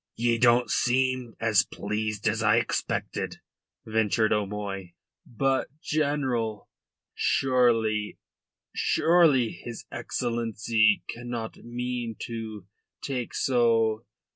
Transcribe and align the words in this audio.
"Ye 0.15 0.39
don't 0.39 0.71
seem 0.71 1.35
as 1.39 1.61
pleased 1.63 2.27
as 2.27 2.41
I 2.41 2.55
expected," 2.55 3.39
ventured 3.85 4.33
O'Moy. 4.33 4.95
"But, 5.27 5.67
General, 5.79 6.67
surely... 7.13 8.17
surely 8.73 9.51
his 9.51 9.85
Excellency 9.91 11.03
cannot 11.07 11.57
mean 11.57 12.15
to 12.21 12.65
take 13.03 13.35
so... 13.35 14.07